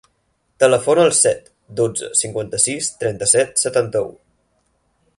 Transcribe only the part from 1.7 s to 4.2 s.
dotze, cinquanta-sis, trenta-set, setanta-u.